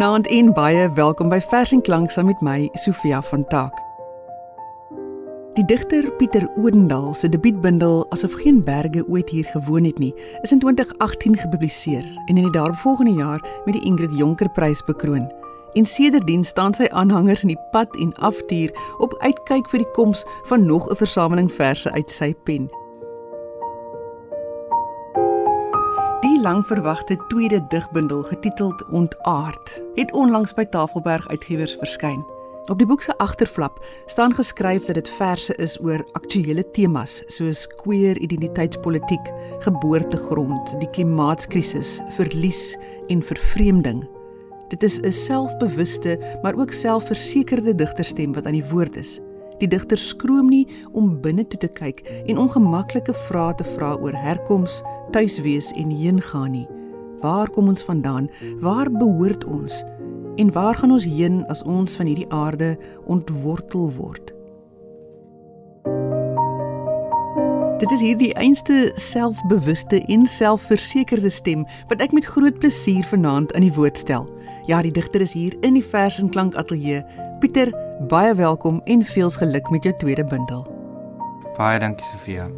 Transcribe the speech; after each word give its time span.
Goeienaand 0.00 0.26
en 0.32 0.52
baie 0.56 0.84
welkom 0.96 1.28
by 1.28 1.36
Vers 1.44 1.74
en 1.76 1.82
Klank 1.84 2.08
saam 2.14 2.30
met 2.30 2.38
my 2.40 2.70
Sofia 2.80 3.18
van 3.20 3.42
Taak. 3.52 3.76
Die 5.58 5.64
digter 5.68 6.08
Pieter 6.16 6.46
Odendaal 6.56 7.10
se 7.14 7.28
debuutbundel 7.28 8.06
Asof 8.16 8.38
geen 8.40 8.62
berge 8.64 9.04
ooit 9.08 9.28
hier 9.28 9.44
gewoon 9.52 9.84
het 9.84 9.98
nie, 10.00 10.14
is 10.40 10.56
in 10.56 10.58
2018 10.64 11.36
gepubliseer 11.36 12.06
en 12.24 12.36
in 12.40 12.48
die 12.48 12.54
daaropvolgende 12.56 13.12
jaar 13.12 13.44
met 13.66 13.76
die 13.76 13.84
Ingrid 13.84 14.16
Jonker 14.16 14.48
Prys 14.56 14.80
bekroon. 14.88 15.28
En 15.76 15.86
sedertdien 15.86 16.44
staan 16.44 16.74
sy 16.74 16.88
aanhangers 16.88 17.42
in 17.44 17.52
die 17.52 17.62
pad 17.70 17.96
en 18.00 18.16
aftuur 18.16 18.72
op 19.04 19.18
uitkyk 19.20 19.68
vir 19.68 19.84
die 19.84 19.92
koms 19.92 20.24
van 20.48 20.64
nog 20.64 20.88
'n 20.88 20.96
versameling 20.96 21.52
verse 21.52 21.92
uit 21.92 22.10
sy 22.10 22.32
pen. 22.44 22.70
Die 26.40 26.48
langverwagte 26.48 27.18
tweede 27.28 27.66
digbundel 27.68 28.22
getiteld 28.22 28.84
Ontaard 28.88 29.82
het 29.94 30.12
onlangs 30.12 30.54
by 30.56 30.64
Tafelberg 30.64 31.26
Uitgewers 31.28 31.74
verskyn. 31.76 32.22
Op 32.72 32.80
die 32.80 32.86
boek 32.88 33.02
se 33.04 33.12
agterflap 33.20 33.76
staan 34.08 34.32
geskryf 34.32 34.86
dat 34.88 34.96
dit 34.96 35.10
verse 35.18 35.52
is 35.60 35.76
oor 35.84 36.00
aktuelle 36.16 36.64
temas 36.72 37.18
soos 37.28 37.66
queer 37.82 38.16
identiteitspolitiek, 38.24 39.28
geboortegrond, 39.68 40.72
die 40.80 40.88
klimaatskrisis, 40.96 41.98
verlies 42.16 42.72
en 43.12 43.20
vervreemding. 43.20 44.06
Dit 44.72 44.82
is 44.82 44.96
'n 45.00 45.12
selfbewuste, 45.12 46.16
maar 46.42 46.56
ook 46.56 46.72
selfversekerde 46.72 47.74
digterstem 47.74 48.32
wat 48.32 48.46
aan 48.46 48.56
die 48.56 48.70
woord 48.72 48.96
is. 48.96 49.20
Die 49.60 49.68
digter 49.68 49.98
skroom 50.00 50.48
nie 50.48 50.64
om 50.96 51.18
binne 51.20 51.44
toe 51.44 51.60
te 51.60 51.68
kyk 51.68 52.00
en 52.26 52.40
ongemaklike 52.40 53.12
vrae 53.26 53.54
te 53.58 53.66
vra 53.74 53.92
oor 54.00 54.16
herkoms, 54.16 54.80
tuiswees 55.12 55.68
en 55.76 55.92
heengaan 55.92 56.54
nie. 56.56 56.66
Waar 57.20 57.50
kom 57.52 57.68
ons 57.68 57.84
vandaan? 57.84 58.30
Waar 58.64 58.88
behoort 58.90 59.44
ons? 59.44 59.82
En 60.40 60.52
waar 60.52 60.74
gaan 60.80 60.96
ons 60.96 61.04
heen 61.04 61.42
as 61.52 61.62
ons 61.68 61.96
van 61.96 62.08
hierdie 62.08 62.28
aarde 62.32 62.78
ontwortel 63.04 63.90
word? 63.98 64.32
Dit 67.80 67.90
is 67.90 68.00
hierdie 68.04 68.34
einste 68.36 68.92
selfbewuste 69.00 70.00
en 70.12 70.26
selfversekerde 70.28 71.30
stem 71.32 71.66
wat 71.88 72.00
ek 72.04 72.12
met 72.16 72.28
groot 72.28 72.58
plesier 72.60 73.04
vanaand 73.08 73.52
aan 73.56 73.64
die 73.64 73.72
woord 73.76 74.00
stel. 74.00 74.28
Ja, 74.68 74.82
die 74.84 74.92
digter 74.92 75.24
is 75.24 75.32
hier 75.32 75.56
in 75.64 75.76
die 75.76 75.84
Vers 75.84 76.20
en 76.20 76.28
Klank 76.28 76.56
Ateljee. 76.60 77.04
Pieter, 77.40 77.70
baie 78.08 78.34
welkom 78.36 78.82
en 78.84 79.00
veel 79.02 79.30
geluk 79.30 79.70
met 79.72 79.84
jou 79.84 79.94
tweede 79.96 80.24
bundel. 80.28 80.60
Baie 81.56 81.78
dankie 81.80 82.04
Sofia. 82.04 82.50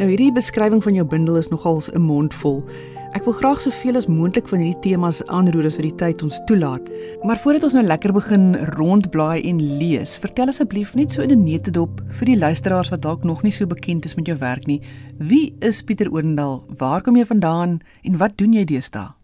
Nou 0.00 0.06
hierdie 0.08 0.30
beskrywing 0.32 0.80
van 0.80 0.96
jou 0.96 1.04
bundel 1.04 1.36
is 1.36 1.50
nogals 1.52 1.90
'n 1.92 2.00
mond 2.00 2.34
vol. 2.34 2.64
Ek 3.12 3.24
wil 3.24 3.32
graag 3.36 3.60
soveel 3.60 3.96
as 3.96 4.06
moontlik 4.06 4.48
van 4.48 4.58
hierdie 4.58 4.80
temas 4.80 5.20
aanroer 5.26 5.66
as 5.66 5.76
wat 5.76 5.82
die 5.82 5.94
tyd 5.94 6.22
ons 6.22 6.40
toelaat. 6.46 6.88
Maar 7.22 7.36
voordat 7.36 7.62
ons 7.62 7.72
nou 7.72 7.84
lekker 7.84 8.12
begin 8.12 8.56
rondblaai 8.56 9.42
en 9.44 9.60
lees, 9.78 10.18
vertel 10.18 10.48
asseblief 10.48 10.94
net 10.94 11.12
so 11.12 11.22
in 11.22 11.30
'n 11.30 11.44
netedop 11.44 12.00
vir 12.08 12.26
die 12.26 12.38
luisteraars 12.38 12.88
wat 12.88 13.02
dalk 13.02 13.24
nog 13.24 13.42
nie 13.42 13.52
so 13.52 13.66
bekend 13.66 14.04
is 14.04 14.14
met 14.14 14.26
jou 14.26 14.38
werk 14.38 14.66
nie. 14.66 14.80
Wie 15.18 15.54
is 15.60 15.82
Pieter 15.82 16.10
Oendal? 16.12 16.64
Waar 16.78 17.02
kom 17.02 17.16
jy 17.16 17.24
vandaan 17.24 17.80
en 18.02 18.16
wat 18.16 18.38
doen 18.38 18.52
jy 18.52 18.64
deesdae? 18.64 19.17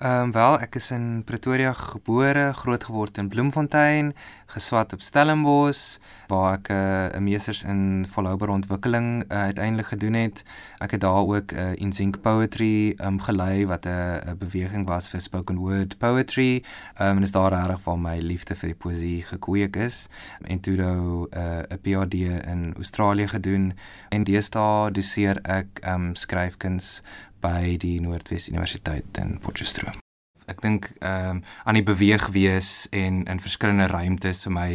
Ehm 0.00 0.22
um, 0.22 0.32
wel, 0.32 0.54
ek 0.64 0.78
is 0.80 0.86
in 0.96 1.24
Pretoria 1.28 1.74
gebore, 1.76 2.52
grootgeword 2.56 3.18
in 3.20 3.26
Bloemfontein, 3.28 4.14
geswat 4.48 4.94
op 4.96 5.02
Stellenbosch 5.04 5.98
waar 6.30 6.56
ek 6.56 6.70
'n 6.72 7.16
uh, 7.16 7.20
meesters 7.20 7.60
in 7.68 8.08
volhoubare 8.08 8.50
ontwikkeling 8.52 9.24
uh, 9.28 9.42
uiteindelik 9.52 9.86
gedoen 9.86 10.16
het. 10.16 10.44
Ek 10.78 10.90
het 10.90 11.00
daar 11.00 11.20
ook 11.28 11.52
'n 11.52 11.56
uh, 11.56 11.76
in 11.76 11.92
Zinc 11.92 12.20
Poetry 12.20 12.96
um, 12.96 13.20
gelei 13.20 13.66
wat 13.66 13.84
'n 13.84 14.24
'n 14.24 14.38
beweging 14.38 14.88
was 14.88 15.08
vir 15.08 15.20
spoken 15.20 15.58
word 15.58 15.98
poetry. 15.98 16.64
Ehm 16.96 17.08
um, 17.08 17.16
en 17.16 17.22
is 17.22 17.32
daar 17.32 17.52
regtig 17.52 17.80
van 17.80 18.00
my 18.00 18.18
liefde 18.18 18.54
vir 18.54 18.68
die 18.68 18.80
poesie 18.80 19.22
gekweek 19.22 19.76
is. 19.76 20.08
En 20.48 20.60
toe 20.60 20.76
nou 20.76 21.28
'n 21.28 21.38
uh, 21.38 21.76
PhD 21.82 22.14
in 22.48 22.72
Australië 22.76 23.28
gedoen 23.28 23.72
en 24.08 24.24
deesdae 24.24 24.90
doseer 24.90 25.40
ek 25.42 25.68
ehm 25.82 25.94
um, 25.94 26.14
skryfkuns 26.14 27.02
by 27.40 27.76
die 27.80 27.98
Noordwes 28.04 28.48
Universiteit 28.52 29.20
in 29.24 29.38
Potchefstroom. 29.40 29.99
Ek 30.50 30.60
dink 30.64 30.90
ehm 30.98 31.36
um, 31.36 31.42
aan 31.64 31.78
die 31.78 31.86
beweeg 31.86 32.26
wees 32.34 32.88
en 32.90 33.22
in 33.30 33.40
verskillende 33.40 33.86
ruimtes 33.86 34.42
vir 34.46 34.52
my 34.52 34.70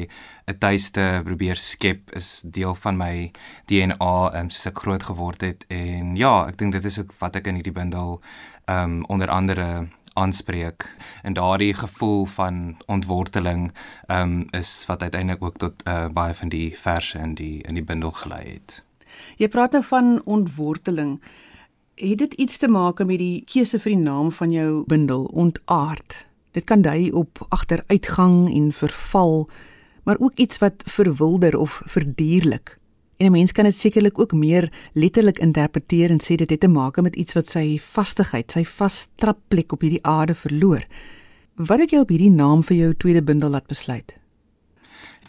'n 0.48 0.58
tuiste 0.60 1.22
probeer 1.26 1.60
skep 1.60 2.16
is 2.16 2.42
deel 2.44 2.76
van 2.76 2.98
my 2.98 3.32
DNA 3.68 4.14
ehm 4.32 4.40
um, 4.40 4.50
soos 4.50 4.72
ek 4.72 4.80
groot 4.80 5.04
geword 5.04 5.42
het. 5.42 5.66
En 5.68 6.16
ja, 6.16 6.48
ek 6.48 6.58
dink 6.58 6.72
dit 6.72 6.86
is 6.86 7.00
ook 7.00 7.14
wat 7.20 7.36
ek 7.36 7.48
in 7.48 7.56
hierdie 7.60 7.76
bundel 7.76 8.22
ehm 8.66 8.84
um, 8.84 9.06
onder 9.06 9.30
andere 9.30 9.88
aanspreek. 10.16 10.96
En 11.24 11.34
daardie 11.34 11.74
gevoel 11.74 12.26
van 12.26 12.78
ontworteling 12.86 13.72
ehm 14.08 14.22
um, 14.22 14.48
is 14.52 14.86
wat 14.88 15.02
uiteindelik 15.02 15.44
ook 15.44 15.58
tot 15.58 15.88
uh, 15.88 16.08
baie 16.08 16.34
van 16.34 16.50
die 16.50 16.72
verse 16.78 17.20
in 17.20 17.36
die 17.36 17.62
in 17.68 17.76
die 17.76 17.84
bundel 17.84 18.12
gelei 18.12 18.44
het. 18.54 18.84
Jy 19.38 19.48
praat 19.48 19.72
nou 19.72 19.84
van 19.84 20.22
ontworteling 20.24 21.20
het 21.96 22.18
dit 22.18 22.34
iets 22.34 22.58
te 22.58 22.68
maak 22.68 23.00
met 23.06 23.20
die 23.20 23.44
keuse 23.48 23.80
vir 23.80 23.96
die 23.96 24.04
naam 24.04 24.32
van 24.32 24.52
jou 24.52 24.84
bundel 24.88 25.26
ontaard. 25.32 26.26
Dit 26.56 26.68
kan 26.68 26.82
dui 26.84 27.12
op 27.12 27.46
agteruitgang 27.50 28.50
en 28.52 28.72
verval, 28.72 29.48
maar 30.04 30.20
ook 30.20 30.40
iets 30.40 30.60
wat 30.64 30.84
verwilder 30.88 31.58
of 31.58 31.82
verdierlik. 31.86 32.78
En 33.18 33.28
'n 33.28 33.32
mens 33.32 33.52
kan 33.52 33.64
dit 33.64 33.76
sekerlik 33.76 34.20
ook 34.20 34.32
meer 34.32 34.72
letterlik 34.94 35.40
interpreteer 35.40 36.10
en 36.10 36.20
sê 36.22 36.36
dit 36.36 36.50
het 36.50 36.60
te 36.60 36.68
maak 36.68 37.02
met 37.02 37.16
iets 37.16 37.34
wat 37.34 37.48
sy 37.48 37.80
vastigheid, 37.80 38.52
sy 38.52 38.66
vastrapplek 38.66 39.72
op 39.72 39.82
hierdie 39.82 40.04
aarde 40.04 40.36
verloor. 40.36 40.86
Wat 41.56 41.80
het 41.80 41.90
jou 41.90 42.02
op 42.02 42.10
hierdie 42.10 42.32
naam 42.32 42.64
vir 42.64 42.78
jou 42.78 42.94
tweede 42.94 43.24
bundel 43.24 43.50
laat 43.50 43.68
besluit? 43.68 44.18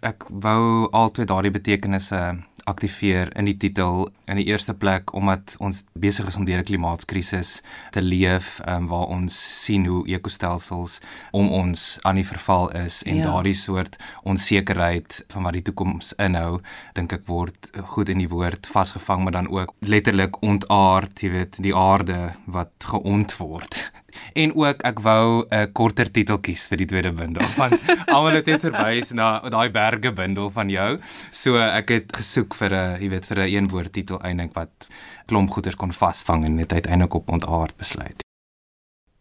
Ek 0.00 0.24
wou 0.28 0.90
altyd 0.90 1.28
daardie 1.28 1.50
betekenisse 1.50 2.38
aktiveer 2.66 3.30
in 3.38 3.46
die 3.48 3.56
titel 3.56 4.08
in 4.26 4.40
die 4.40 4.46
eerste 4.50 4.74
plek 4.74 5.12
omdat 5.14 5.54
ons 5.62 5.84
besig 5.94 6.26
is 6.26 6.36
om 6.36 6.44
deur 6.44 6.58
'n 6.58 6.68
klimaatskrisis 6.70 7.62
te 7.94 8.02
leef 8.02 8.60
um, 8.66 8.86
waar 8.90 9.06
ons 9.06 9.34
sien 9.64 9.86
hoe 9.86 10.02
ekostelsels 10.08 11.00
om 11.30 11.50
ons 11.50 11.98
aan 12.02 12.18
die 12.20 12.26
verval 12.26 12.70
is 12.74 13.02
en 13.02 13.16
ja. 13.16 13.26
daardie 13.30 13.54
soort 13.54 13.96
onsekerheid 14.22 15.24
van 15.28 15.42
wat 15.42 15.52
die 15.52 15.62
toekoms 15.62 16.12
inhou 16.18 16.60
dink 16.94 17.12
ek 17.12 17.26
word 17.26 17.70
goed 17.94 18.08
in 18.08 18.18
die 18.18 18.30
woord 18.30 18.66
vasgevang 18.66 19.22
maar 19.22 19.38
dan 19.38 19.48
ook 19.50 19.74
letterlik 19.80 20.42
ontaard 20.42 21.22
jy 21.22 21.30
weet 21.30 21.62
die 21.62 21.74
aarde 21.74 22.34
wat 22.46 22.72
geont 22.90 23.36
word 23.38 23.90
en 24.34 24.54
ook 24.54 24.82
ek 24.82 25.00
wou 25.00 25.46
'n 25.50 25.72
korter 25.72 26.10
titel 26.10 26.38
kies 26.38 26.66
vir 26.68 26.78
die 26.78 26.86
tweede 26.86 27.12
bundel 27.12 27.46
want 27.60 27.80
almal 28.06 28.32
het 28.32 28.46
net 28.46 28.60
verwys 28.60 29.12
na 29.12 29.40
daai 29.40 29.70
berge 29.70 30.12
bundel 30.12 30.50
van 30.50 30.68
jou. 30.68 30.98
So 31.30 31.56
ek 31.56 31.88
het 31.88 32.16
gesoek 32.16 32.54
vir 32.54 32.74
'n 32.74 33.02
jy 33.02 33.08
weet 33.08 33.26
vir 33.26 33.38
'n 33.38 33.48
een 33.54 33.68
woord 33.68 33.92
titel 33.92 34.20
eintlik 34.20 34.54
wat 34.54 34.88
klomp 35.26 35.50
goeters 35.50 35.76
kon 35.76 35.92
vasvang 35.92 36.44
en 36.44 36.54
net 36.54 36.72
uiteindelik 36.72 37.14
op 37.14 37.30
ontaard 37.30 37.76
besluit. 37.76 38.22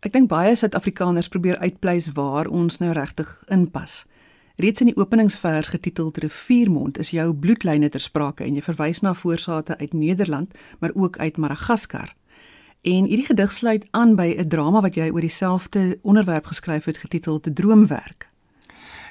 Ek 0.05 0.13
dink 0.13 0.29
baie 0.29 0.55
Suid-Afrikaners 0.55 1.27
probeer 1.27 1.57
uitpleis 1.57 2.11
waar 2.13 2.47
ons 2.47 2.77
nou 2.77 2.91
regtig 2.93 3.43
inpas. 3.49 4.05
Reeds 4.55 4.79
in 4.79 4.87
die 4.87 4.95
openingsvers 4.95 5.67
getiteld 5.73 6.17
Riviermond 6.23 6.99
is 7.01 7.09
jou 7.11 7.33
bloedlyne 7.33 7.89
ter 7.89 7.99
sprake 7.99 8.45
en 8.45 8.55
jy 8.55 8.61
verwys 8.63 9.01
na 9.03 9.11
voorsate 9.13 9.75
uit 9.81 9.93
Nederland, 9.93 10.53
maar 10.79 10.93
ook 10.95 11.17
uit 11.17 11.37
Madagaskar. 11.37 12.13
En 12.85 13.07
hierdie 13.09 13.25
gedig 13.25 13.51
sluit 13.51 13.88
aan 13.91 14.13
by 14.16 14.35
'n 14.38 14.47
drama 14.47 14.81
wat 14.81 14.96
jy 14.96 15.09
oor 15.09 15.22
dieselfde 15.22 15.97
onderwerp 16.01 16.46
geskryf 16.46 16.85
het 16.85 16.97
getiteld 16.97 17.56
Droomwerk. 17.56 18.29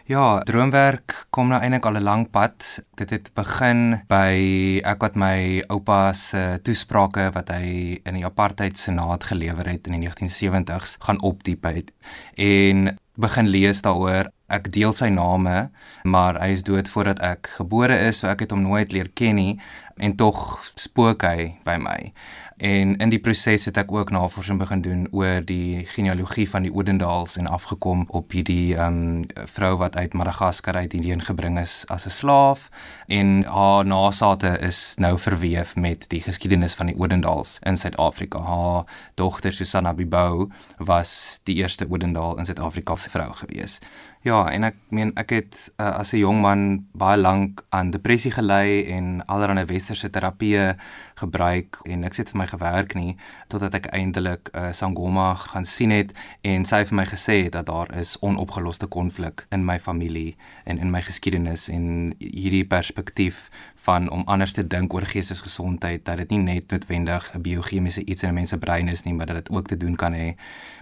Ja, 0.06 0.38
Droomwerk 0.42 1.26
kom 1.30 1.48
nou 1.48 1.60
eintlik 1.60 1.84
al 1.84 1.96
'n 1.96 2.02
lang 2.02 2.30
pad. 2.30 2.84
Dit 2.94 3.10
het 3.10 3.30
begin 3.34 4.00
by 4.06 4.80
ek 4.84 5.00
wat 5.00 5.14
my 5.14 5.64
oupa 5.66 6.12
se 6.12 6.60
toesprake 6.62 7.30
wat 7.32 7.48
hy 7.48 7.98
in 8.04 8.14
die 8.14 8.24
apartheid 8.24 8.78
senaat 8.78 9.24
gelewer 9.24 9.66
het 9.66 9.86
in 9.86 10.00
die 10.00 10.08
1970s 10.08 10.96
gaan 11.00 11.22
opdiep 11.22 11.64
het 11.64 11.92
en 12.34 12.98
begin 13.14 13.48
lees 13.48 13.82
daaroor. 13.82 14.30
Ek 14.46 14.72
deel 14.72 14.92
sy 14.92 15.08
name, 15.08 15.70
maar 16.04 16.36
hy 16.40 16.50
is 16.52 16.62
dood 16.62 16.88
voordat 16.88 17.18
ek 17.24 17.48
gebore 17.56 17.96
is, 18.06 18.18
so 18.20 18.28
ek 18.28 18.44
het 18.44 18.50
hom 18.50 18.62
nooit 18.62 18.92
leer 18.92 19.08
ken 19.14 19.34
nie 19.34 19.60
en 19.96 20.16
tog 20.16 20.60
spook 20.76 21.22
hy 21.22 21.54
by 21.64 21.76
my. 21.80 22.12
En 22.56 22.96
in 22.96 23.10
die 23.10 23.18
proses 23.18 23.64
het 23.66 23.76
ek 23.76 23.92
ook 23.92 24.12
navorsing 24.14 24.58
begin 24.58 24.80
doen 24.80 25.06
oor 25.10 25.42
die 25.42 25.82
genealogie 25.90 26.46
van 26.50 26.62
die 26.62 26.70
Odendaals 26.74 27.34
en 27.36 27.46
afgekom 27.50 28.04
op 28.08 28.30
hierdie 28.32 28.76
ehm 28.76 29.00
um, 29.00 29.48
vrou 29.56 29.76
wat 29.76 29.96
uit 29.96 30.14
Madagaskar 30.14 30.76
uit 30.76 30.92
hierheen 30.92 31.22
gebring 31.22 31.58
is 31.58 31.82
as 31.90 32.06
'n 32.06 32.10
slaaf 32.10 32.70
en 33.06 33.44
haar 33.44 33.86
nasate 33.86 34.58
is 34.60 34.94
nou 34.96 35.18
verweef 35.18 35.76
met 35.76 36.08
die 36.08 36.20
geskiedenis 36.20 36.74
van 36.74 36.86
die 36.86 36.98
Odendaals 36.98 37.58
in 37.62 37.76
Suid-Afrika. 37.76 38.38
Haar 38.38 38.84
dogter 39.14 39.52
Susanna 39.52 39.94
Bibou 39.94 40.50
was 40.78 41.40
die 41.42 41.54
eerste 41.54 41.86
Odendaal 41.90 42.38
in 42.38 42.44
Suid-Afrika 42.44 42.94
se 42.94 43.10
vrou 43.10 43.32
gewees. 43.32 43.80
Ja, 44.24 44.38
en 44.48 44.64
ek 44.64 44.78
meen 44.88 45.10
ek 45.20 45.34
het 45.36 45.56
uh, 45.76 45.98
as 46.00 46.14
'n 46.16 46.22
jong 46.22 46.38
man 46.40 46.60
baie 46.96 47.18
lank 47.20 47.60
aan 47.68 47.90
depressie 47.92 48.30
gely 48.32 48.88
en 48.88 49.20
allerlei 49.28 49.66
westerse 49.68 50.08
terapieë 50.08 50.78
gebruik 51.20 51.76
en 51.84 52.08
ek 52.08 52.16
sê 52.16 52.24
vir 52.24 52.40
my 52.40 52.46
gewerk 52.48 52.94
nie 52.96 53.18
totdat 53.52 53.74
ek 53.74 53.90
eintlik 53.92 54.48
'n 54.48 54.56
uh, 54.56 54.72
sangoma 54.72 55.34
gaan 55.34 55.68
sien 55.68 55.92
het 55.92 56.16
en 56.40 56.64
sy 56.64 56.80
het 56.80 56.88
vir 56.88 56.96
my 56.96 57.04
gesê 57.04 57.50
dat 57.50 57.66
daar 57.66 57.92
is 58.00 58.16
onopgeloste 58.20 58.86
konflik 58.86 59.44
in 59.52 59.64
my 59.64 59.78
familie 59.78 60.36
en 60.64 60.78
in 60.78 60.90
my 60.90 61.02
geskiedenis 61.02 61.68
en 61.68 62.16
hierdie 62.18 62.64
perspektief 62.64 63.50
van 63.84 64.08
om 64.10 64.22
anders 64.24 64.52
te 64.56 64.64
dink 64.66 64.94
oor 64.94 65.04
geestesgesondheid 65.04 66.04
dat 66.04 66.16
dit 66.22 66.30
nie 66.32 66.38
net 66.38 66.70
noodwendig 66.72 67.30
'n 67.34 67.40
biochemiese 67.40 68.04
iets 68.04 68.22
in 68.22 68.28
'n 68.28 68.34
mens 68.34 68.48
se 68.48 68.58
brein 68.58 68.88
is 68.88 69.02
nie, 69.02 69.14
maar 69.14 69.26
dat 69.26 69.36
dit 69.36 69.50
ook 69.50 69.66
te 69.66 69.76
doen 69.76 69.96
kan 69.96 70.12
hê 70.12 70.34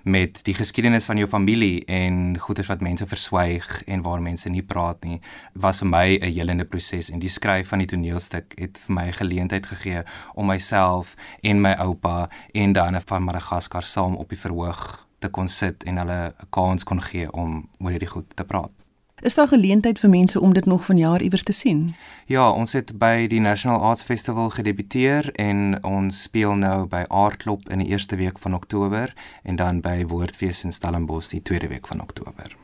met 0.02 0.44
die 0.44 0.54
geskiedenis 0.54 1.04
van 1.04 1.16
jou 1.16 1.28
familie 1.28 1.84
en 1.84 2.38
goeie 2.38 2.66
wat 2.66 2.80
mense 2.80 3.06
verswyg 3.06 3.82
en 3.86 4.02
waar 4.02 4.22
mense 4.22 4.48
nie 4.48 4.62
praat 4.62 5.04
nie, 5.04 5.20
was 5.52 5.78
vir 5.78 5.88
my 5.88 6.18
'n 6.20 6.32
helende 6.32 6.64
proses 6.64 7.10
en 7.10 7.18
die 7.18 7.28
skryf 7.28 7.68
van 7.68 7.78
die 7.78 7.86
toneelstuk 7.86 8.52
het 8.58 8.78
vir 8.78 8.94
my 8.94 9.06
'n 9.06 9.12
geleentheid 9.12 9.66
gegee 9.66 10.02
om 10.34 10.46
myself 10.46 11.14
en 11.40 11.60
my 11.60 11.72
oupa 11.72 12.28
en 12.52 12.72
dan 12.72 13.00
van 13.04 13.22
Madagaskar 13.22 13.82
saam 13.82 14.14
op 14.16 14.28
die 14.28 14.38
verhoog 14.38 15.06
te 15.18 15.28
kon 15.28 15.48
sit 15.48 15.84
en 15.84 15.96
hulle 15.96 16.34
'n 16.40 16.46
kans 16.50 16.84
kon 16.84 17.02
gee 17.02 17.32
om 17.32 17.68
oor 17.78 17.90
hierdie 17.90 18.14
goed 18.14 18.36
te 18.36 18.44
praat. 18.44 18.81
Is 19.22 19.34
daar 19.34 19.48
geleentheid 19.48 19.98
vir 20.02 20.10
mense 20.10 20.40
om 20.40 20.52
dit 20.54 20.64
nog 20.66 20.84
vanjaar 20.84 21.22
iewers 21.22 21.42
te 21.42 21.52
sien? 21.52 21.94
Ja, 22.26 22.50
ons 22.50 22.72
het 22.72 22.88
by 22.98 23.28
die 23.30 23.38
National 23.40 23.78
Arts 23.78 24.02
Festival 24.02 24.50
gedebuteer 24.50 25.30
en 25.38 25.78
ons 25.86 26.22
speel 26.22 26.56
nou 26.58 26.88
by 26.90 27.04
Aardklop 27.06 27.68
in 27.70 27.84
die 27.84 27.86
eerste 27.94 28.18
week 28.18 28.42
van 28.42 28.54
Oktober 28.58 29.14
en 29.42 29.56
dan 29.62 29.78
by 29.80 30.02
Woordfees 30.10 30.64
in 30.66 30.74
Stellenbosch 30.74 31.30
die 31.30 31.42
tweede 31.42 31.70
week 31.70 31.86
van 31.86 32.02
Oktober. 32.02 32.56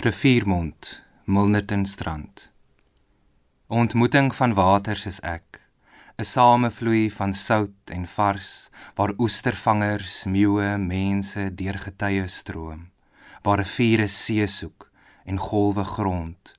Riviermond, 0.00 1.02
Milnerton 1.24 1.84
strand. 1.84 2.50
Ontmoeting 3.66 4.34
van 4.34 4.54
waters 4.54 5.06
is 5.06 5.20
ek. 5.20 5.60
'n 6.16 6.24
Samevloei 6.24 7.10
van 7.10 7.34
sout 7.34 7.92
en 7.92 8.06
vars 8.06 8.70
waar 8.94 9.12
oestervangers, 9.18 10.24
meeuwe, 10.24 10.78
mense 10.78 11.54
deur 11.54 11.78
getye 11.78 12.26
stroom 12.26 12.88
waar 13.48 13.62
riviere 13.62 14.06
see 14.12 14.44
soek 14.46 14.90
en 15.24 15.38
golwe 15.40 15.84
grond 15.84 16.50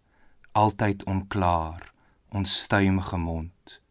altyd 0.51 1.03
onklaar 1.03 1.91
onstuimige 2.30 3.18
mond. 3.18 3.81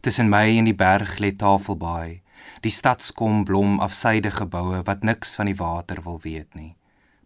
Tussen 0.00 0.30
my 0.32 0.56
en 0.58 0.64
die 0.64 0.74
berg 0.74 1.18
lê 1.20 1.34
tafelbaai. 1.36 2.22
Die 2.64 2.72
stadskom 2.72 3.44
blom 3.44 3.76
afsyde 3.86 4.30
geboue 4.32 4.80
wat 4.88 5.04
niks 5.04 5.34
van 5.36 5.50
die 5.50 5.56
water 5.58 6.00
wil 6.06 6.16
weet 6.24 6.54
nie. 6.56 6.72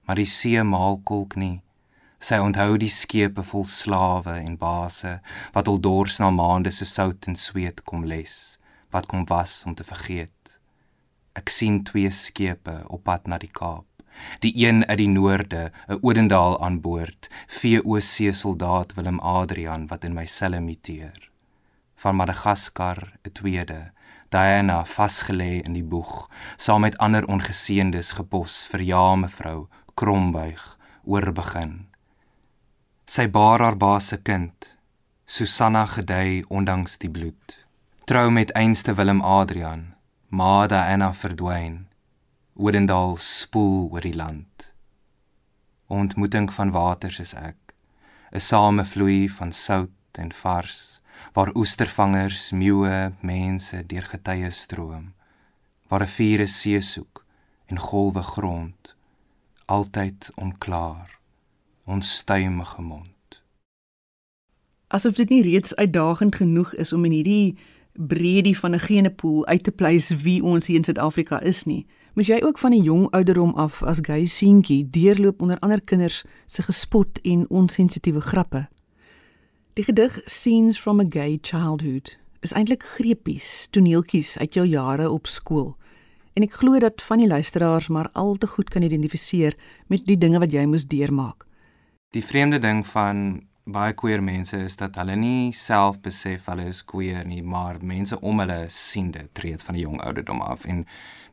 Maar 0.02 0.18
die 0.18 0.26
see 0.26 0.62
maal 0.66 0.98
kolk 1.10 1.36
nie. 1.38 1.60
Sy 2.18 2.40
onthou 2.42 2.74
die 2.82 2.90
skepe 2.90 3.44
vol 3.52 3.68
slawe 3.70 4.34
en 4.40 4.58
base 4.58 5.12
wat 5.54 5.70
al 5.70 5.78
dors 5.78 6.18
na 6.18 6.32
maande 6.34 6.74
se 6.74 6.88
sout 6.88 7.30
en 7.30 7.38
sweet 7.38 7.84
kom 7.86 8.02
les 8.14 8.34
wat 8.90 9.06
kom 9.06 9.22
was 9.30 9.62
om 9.66 9.78
te 9.78 9.86
vergeet. 9.86 10.58
Ek 11.38 11.54
sien 11.54 11.84
twee 11.86 12.10
skepe 12.10 12.80
op 12.88 13.06
pad 13.06 13.30
na 13.30 13.38
die 13.38 13.52
Kaap 13.54 13.89
die 14.40 14.52
een 14.66 14.86
uit 14.86 14.98
die 14.98 15.08
noorde, 15.08 15.72
'n 15.88 15.98
Odendaal 16.00 16.60
aan 16.60 16.80
boord, 16.80 17.28
VOC 17.46 18.34
soldaat 18.34 18.94
Willem 18.94 19.18
Adrian 19.20 19.86
wat 19.86 20.04
in 20.04 20.14
my 20.14 20.26
selle 20.26 20.60
miteer. 20.60 21.30
Van 21.96 22.16
Madagaskar 22.16 23.12
'n 23.22 23.32
tweede, 23.32 23.92
Diana 24.28 24.84
vasgelê 24.84 25.60
in 25.66 25.72
die 25.72 25.84
boeg, 25.84 26.28
saam 26.56 26.80
met 26.80 26.98
ander 26.98 27.26
ongeseëndes 27.26 28.12
gepos 28.12 28.68
vir 28.70 28.80
ja 28.80 29.14
mevrou 29.14 29.68
Krombuig 29.94 30.78
oor 31.04 31.32
begin. 31.32 31.88
Sy 33.10 33.26
baar 33.28 33.60
haar 33.60 33.76
baas 33.76 34.06
se 34.06 34.16
kind, 34.22 34.76
Susanna 35.26 35.86
gedei 35.86 36.44
ondanks 36.48 36.98
die 36.98 37.10
bloed. 37.10 37.66
Trou 38.06 38.30
met 38.30 38.52
einste 38.54 38.94
Willem 38.94 39.20
Adrian, 39.20 39.94
maar 40.28 40.68
Diana 40.68 41.12
verdwyn. 41.14 41.89
Odendaal 42.60 43.14
spoel 43.16 43.88
oor 43.88 44.04
die 44.04 44.14
land. 44.14 44.74
Ontmoeting 45.86 46.50
van 46.52 46.70
waters 46.70 47.18
is 47.18 47.32
ek, 47.34 47.72
'n 48.36 48.40
samevloei 48.40 49.28
van 49.28 49.52
sout 49.52 50.12
en 50.12 50.32
vars, 50.32 51.00
waar 51.32 51.54
oestervangers, 51.54 52.50
meeuwe, 52.50 53.12
mense 53.20 53.86
deur 53.86 54.06
getye 54.12 54.50
stroom, 54.50 55.14
waar 55.88 56.00
riviere 56.00 56.46
see 56.46 56.80
soek 56.80 57.24
en 57.66 57.78
golwe 57.78 58.22
grond, 58.22 58.94
altyd 59.64 60.30
onklaar, 60.34 61.18
onstuimige 61.84 62.82
mond. 62.82 63.42
Asof 64.88 65.14
dit 65.14 65.28
nie 65.28 65.42
reeds 65.42 65.74
uitdagend 65.74 66.34
genoeg 66.34 66.74
is 66.74 66.92
om 66.92 67.04
in 67.04 67.12
hierdie 67.12 67.58
breedie 67.92 68.58
van 68.58 68.74
'n 68.74 68.78
genepool 68.78 69.46
uit 69.46 69.62
te 69.62 69.72
pleis 69.72 70.10
wie 70.10 70.42
ons 70.42 70.66
hier 70.66 70.76
in 70.76 70.84
Suid-Afrika 70.84 71.40
is 71.40 71.64
nie 71.64 71.86
moet 72.14 72.26
jy 72.26 72.40
ook 72.42 72.58
van 72.58 72.72
'n 72.72 72.82
jong 72.82 73.10
ouderdom 73.10 73.54
af 73.54 73.82
as 73.82 73.98
gay 74.02 74.26
seentjie 74.26 74.90
deurloop 74.90 75.42
onder 75.42 75.58
ander 75.58 75.80
kinders 75.80 76.24
se 76.46 76.62
gespot 76.62 77.20
en 77.20 77.50
onsensitiewe 77.50 78.20
grappe. 78.20 78.68
Die 79.72 79.84
gedig 79.84 80.20
Scenes 80.24 80.78
from 80.78 81.00
a 81.00 81.04
Gay 81.08 81.38
Childhood 81.40 82.18
is 82.40 82.52
eintlik 82.52 82.82
greepies, 82.82 83.68
toneeltjies 83.70 84.38
uit 84.38 84.54
jou 84.54 84.66
jare 84.66 85.10
op 85.10 85.26
skool. 85.26 85.76
En 86.32 86.42
ek 86.42 86.52
glo 86.52 86.78
dat 86.78 87.02
van 87.02 87.18
die 87.18 87.28
luisteraars 87.28 87.88
maar 87.88 88.08
al 88.12 88.36
te 88.36 88.46
goed 88.46 88.70
kan 88.70 88.82
identifiseer 88.82 89.56
met 89.86 90.06
die 90.06 90.18
dinge 90.18 90.38
wat 90.38 90.52
jy 90.52 90.64
moes 90.66 90.86
deurmaak. 90.86 91.46
Die 92.10 92.24
vreemde 92.24 92.58
ding 92.58 92.86
van 92.86 93.42
baie 93.64 93.92
queer 93.92 94.22
mense 94.22 94.56
is 94.56 94.76
dat 94.76 94.96
hulle 94.96 95.16
nie 95.16 95.52
self 95.52 96.00
besef 96.00 96.46
hulle 96.50 96.66
is 96.70 96.84
queer 96.84 97.24
nie, 97.26 97.42
maar 97.42 97.78
mense 97.82 98.20
om 98.20 98.38
hulle 98.38 98.64
sien 98.68 99.10
dit 99.10 99.38
reeds 99.38 99.62
van 99.62 99.74
'n 99.74 99.80
jong 99.80 100.00
ouderdom 100.00 100.40
af 100.40 100.64
en 100.64 100.86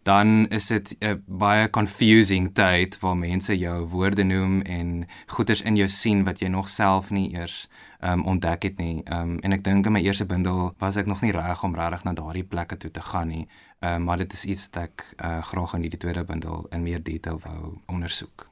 dan 0.07 0.47
is 0.47 0.65
dit 0.67 0.95
'n 0.99 1.23
baie 1.25 1.69
confusing 1.69 2.53
tyd 2.53 2.99
waar 2.99 3.17
mense 3.17 3.57
jou 3.57 3.87
woorde 3.87 4.23
noem 4.23 4.61
en 4.61 5.07
goeters 5.25 5.61
in 5.61 5.75
jou 5.75 5.87
sien 5.87 6.23
wat 6.23 6.39
jy 6.39 6.47
nog 6.47 6.69
self 6.69 7.09
nie 7.09 7.33
eers 7.33 7.69
um, 7.99 8.23
ontdek 8.23 8.63
het 8.63 8.77
nie. 8.77 9.01
Um, 9.11 9.39
en 9.39 9.51
ek 9.51 9.63
dink 9.63 9.85
in 9.85 9.91
my 9.91 10.01
eerste 10.01 10.25
bundel 10.25 10.73
was 10.77 10.95
ek 10.95 11.05
nog 11.05 11.21
nie 11.21 11.31
reg 11.31 11.63
om 11.63 11.75
regtig 11.75 12.03
na 12.03 12.13
daardie 12.13 12.43
plekke 12.43 12.77
toe 12.77 12.91
te 12.91 13.01
gaan 13.01 13.27
nie. 13.27 13.47
Um, 13.79 14.03
maar 14.03 14.17
dit 14.17 14.33
is 14.33 14.45
iets 14.45 14.69
wat 14.71 14.83
ek 14.83 15.05
uh, 15.25 15.41
graag 15.43 15.73
in 15.73 15.81
die 15.81 15.97
tweede 15.97 16.23
bundel 16.23 16.65
in 16.71 16.83
meer 16.83 17.03
detail 17.03 17.39
wou 17.43 17.77
ondersoek. 17.85 18.47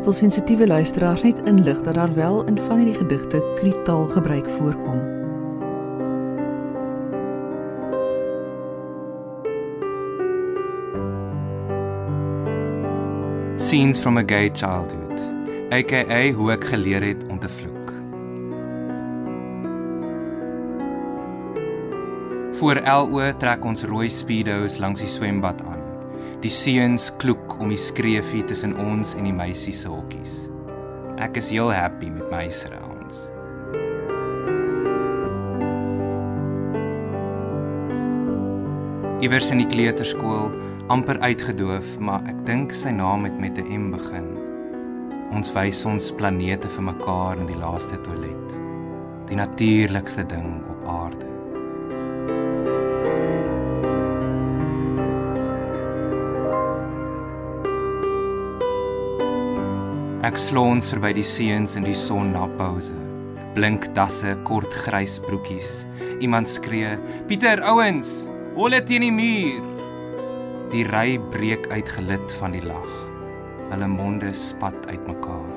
Ek 0.00 0.06
wil 0.06 0.14
sensitiewe 0.16 0.64
luisteraars 0.64 1.22
net 1.26 1.40
inlig 1.44 1.82
dat 1.84 1.94
daar 1.94 2.14
wel 2.16 2.38
in 2.48 2.56
van 2.64 2.78
hierdie 2.80 2.96
gedigte 2.96 3.40
kritaal 3.58 4.06
gebruik 4.08 4.46
voorkom. 4.48 5.00
Scenes 13.60 14.00
from 14.00 14.16
a 14.16 14.24
gay 14.24 14.48
childhood. 14.48 15.20
AKA 15.68 16.32
hoe 16.32 16.48
ek 16.56 16.64
geleer 16.64 17.04
het 17.04 17.26
om 17.28 17.38
te 17.38 17.48
vloek. 17.48 17.92
Voor 22.56 22.80
LO 22.80 23.36
trek 23.36 23.64
ons 23.64 23.84
rooi 23.84 24.08
speedos 24.08 24.80
langs 24.80 25.04
die 25.04 25.12
swembad 25.12 25.60
aan. 25.60 25.69
Die 26.40 26.48
seuns 26.48 27.10
kloek 27.20 27.58
om 27.60 27.68
die 27.68 27.76
skreefie 27.76 28.40
tussen 28.48 28.72
ons 28.80 29.10
en 29.12 29.26
die 29.28 29.34
meisie 29.36 29.74
se 29.76 29.90
hokkies. 29.92 30.46
Ek 31.20 31.36
is 31.36 31.50
heel 31.52 31.68
happy 31.68 32.08
met 32.08 32.30
my 32.32 32.46
surrounds. 32.48 33.26
Iewers 39.20 39.52
in 39.52 39.60
die 39.60 39.68
kleuterskool, 39.68 40.48
amper 40.88 41.20
uitgedoof, 41.20 41.98
maar 42.00 42.24
ek 42.32 42.40
dink 42.48 42.72
sy 42.72 42.88
naam 42.96 43.28
het 43.28 43.36
met 43.36 43.60
'n 43.60 43.68
M 43.76 43.90
begin. 43.92 44.32
Ons 45.36 45.52
wys 45.52 45.84
ons 45.84 46.08
planete 46.10 46.72
vir 46.72 46.88
mekaar 46.88 47.36
in 47.36 47.52
die 47.52 47.60
laaste 47.60 48.00
toilet. 48.00 48.60
Die 49.28 49.36
natuurlikste 49.36 50.24
ding 50.24 50.64
op 50.72 50.88
aarde. 50.88 51.29
Ek 60.20 60.36
slons 60.36 60.90
verby 60.92 61.14
die 61.16 61.24
seuns 61.24 61.78
in 61.80 61.86
die 61.86 61.96
son 61.96 62.34
na 62.34 62.42
pouse. 62.58 62.92
Blink 63.56 63.86
dasse, 63.96 64.34
kort 64.44 64.68
grys 64.84 65.14
broekies. 65.24 65.86
Iemand 66.20 66.44
skree: 66.44 66.98
"Pieter, 67.24 67.62
ouens, 67.64 68.28
hol 68.52 68.68
dit 68.68 68.84
teen 68.86 69.00
die 69.00 69.14
muur." 69.16 69.64
Die 70.76 70.84
ry 70.84 71.16
breek 71.32 71.64
uit 71.72 71.88
gelid 71.88 72.36
van 72.36 72.52
die 72.52 72.60
lag. 72.60 72.92
Hulle 73.72 73.88
monde 73.88 74.34
spat 74.36 74.76
uitmekaar. 74.92 75.56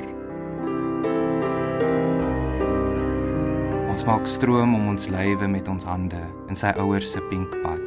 Ons 3.91 4.08
maak 4.08 4.25
stroom 4.25 4.79
om 4.79 4.88
ons 4.96 5.12
lywe 5.12 5.48
met 5.51 5.67
ons 5.67 5.84
hande 5.84 6.24
in 6.48 6.55
sy 6.55 6.72
ouers 6.79 7.12
se 7.12 7.20
pink 7.27 7.51
pad. 7.67 7.84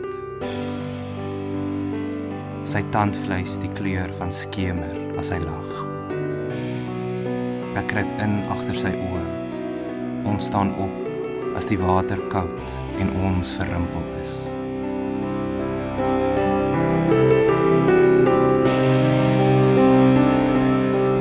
Sy 2.68 2.84
tandvleis 2.92 3.56
die 3.64 3.72
kleur 3.80 4.12
van 4.20 4.28
skemer 4.28 4.92
as 5.16 5.32
hy 5.32 5.40
lag. 5.40 5.95
Ek 7.76 7.90
kruip 7.92 8.20
in 8.24 8.38
agter 8.48 8.76
sy 8.80 8.90
oë. 8.96 9.22
Ons 10.24 10.46
staan 10.48 10.70
op 10.80 11.56
as 11.58 11.66
die 11.68 11.76
water 11.76 12.16
koud 12.32 12.70
en 13.02 13.10
ons 13.28 13.50
verrimpel 13.58 14.06
is. 14.16 14.32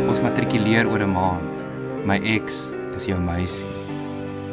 Ons 0.08 0.24
matrikuleer 0.24 0.88
oor 0.88 1.04
'n 1.04 1.12
maand. 1.12 1.68
My 2.08 2.22
ex 2.24 2.72
is 2.96 3.10
jou 3.12 3.20
meisie. 3.20 3.68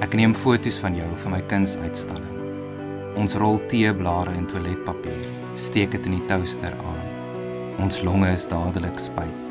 Ek 0.03 0.19
neem 0.19 0.35
foto's 0.35 0.81
van 0.83 0.99
jou 0.99 1.11
vir 1.15 1.31
my 1.31 1.41
kunsuitstalling. 1.43 2.39
Ons 3.15 3.37
rol 3.37 3.61
teeblare 3.71 4.35
in 4.35 4.47
toiletpapier, 4.47 5.23
steek 5.55 5.91
dit 5.93 6.07
in 6.07 6.19
die 6.19 6.27
toaster 6.27 6.75
aan. 6.75 7.07
Ons 7.79 8.03
longe 8.03 8.33
is 8.33 8.47
dadelik 8.47 8.99
spyt. 8.99 9.51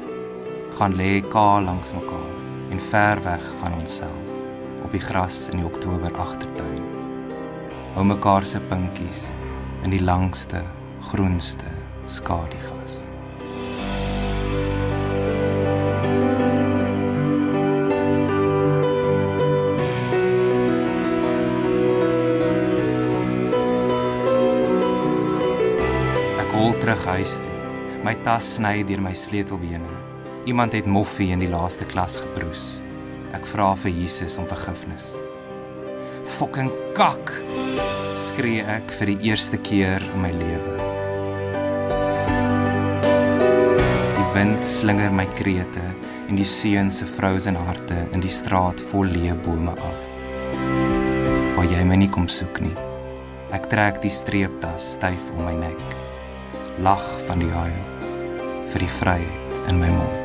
Gaan 0.75 0.93
lê 0.99 1.21
kaal 1.21 1.63
langs 1.63 1.93
mekaar 1.93 2.40
en 2.71 2.79
ver 2.79 3.21
weg 3.23 3.45
van 3.59 3.77
onsself 3.77 4.33
op 4.83 4.91
die 4.91 5.03
gras 5.03 5.43
in 5.51 5.61
die 5.61 5.67
Oktober 5.67 6.17
agtertuin. 6.17 6.83
Hou 7.93 8.07
mekaar 8.07 8.47
se 8.47 8.63
pinkies 8.71 9.29
in 9.83 9.93
die 9.93 10.03
langste, 10.03 10.63
groenste 11.11 11.69
skadu 12.07 12.59
vas. 12.71 13.01
hol 26.61 26.75
terug 26.77 27.05
huis 27.09 27.31
toe. 27.41 27.55
My 28.05 28.13
tas 28.25 28.53
sny 28.57 28.83
deur 28.85 29.01
my 29.01 29.15
sleutelbene. 29.17 30.00
Iemand 30.45 30.73
het 30.73 30.85
moffie 30.89 31.29
in 31.31 31.39
die 31.43 31.49
laaste 31.49 31.85
klas 31.85 32.17
geproes. 32.17 32.79
Ek 33.37 33.45
vra 33.45 33.75
vir 33.83 33.93
Jesus 33.93 34.39
om 34.41 34.47
vergifnis. 34.49 35.13
Fucking 36.39 36.71
kak! 36.97 37.35
skree 38.17 38.63
ek 38.69 38.91
vir 38.99 39.11
die 39.11 39.29
eerste 39.31 39.57
keer 39.61 40.03
in 40.13 40.21
my 40.23 40.31
lewe. 40.35 40.75
Die 44.17 44.27
wind 44.35 44.65
slinger 44.67 45.11
my 45.13 45.25
krete 45.37 45.83
en 46.27 46.39
die 46.39 46.47
seun 46.47 46.91
se 46.93 47.07
frozen 47.07 47.59
harte 47.59 48.05
in 48.11 48.23
die 48.23 48.31
straat 48.31 48.81
vol 48.91 49.09
leë 49.11 49.35
bome 49.45 49.75
af. 49.75 50.07
Waar 51.57 51.69
jy 51.69 51.83
my 51.87 51.99
nie 52.03 52.11
kom 52.13 52.29
soek 52.31 52.63
nie. 52.63 52.75
Ek 53.51 53.67
trek 53.73 53.99
die 54.03 54.13
streeptas 54.13 54.93
styf 54.95 55.29
om 55.35 55.45
my 55.49 55.57
nek 55.65 55.99
lag 56.81 57.05
van 57.27 57.43
die 57.43 57.51
haai 57.51 57.75
vir 58.71 58.87
die 58.87 58.93
vryheid 59.01 59.63
in 59.67 59.81
my 59.81 59.91
mond. 59.91 60.20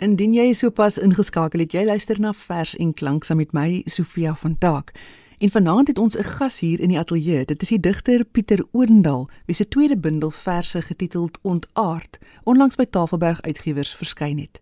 Indien 0.00 0.32
jy 0.32 0.54
sopas 0.56 0.94
ingeskakel 0.96 1.60
het, 1.60 1.74
jy 1.76 1.82
luister 1.84 2.16
na 2.24 2.30
Vers 2.32 2.70
en 2.80 2.94
Klank 2.96 3.26
saam 3.28 3.36
met 3.36 3.50
my 3.52 3.82
Sofia 3.84 4.30
van 4.32 4.54
Taak. 4.56 4.94
En 5.44 5.52
vanaand 5.52 5.90
het 5.92 5.98
ons 6.00 6.16
'n 6.16 6.24
gas 6.24 6.60
hier 6.60 6.80
in 6.80 6.88
die 6.88 6.98
ateljee. 6.98 7.44
Dit 7.44 7.62
is 7.62 7.68
die 7.68 7.80
digter 7.80 8.24
Pieter 8.24 8.64
Oendal, 8.72 9.28
wie 9.44 9.54
se 9.54 9.68
tweede 9.68 9.98
bundel 9.98 10.30
verse 10.30 10.82
getiteld 10.82 11.38
Ontaard 11.42 12.18
onlangs 12.44 12.76
by 12.76 12.84
Tafelberg 12.84 13.42
Uitgewers 13.42 13.94
verskyn 13.94 14.38
het. 14.38 14.60